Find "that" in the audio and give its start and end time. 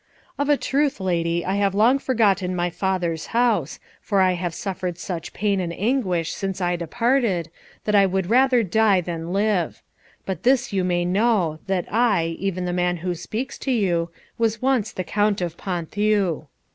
7.85-7.93, 11.67-11.85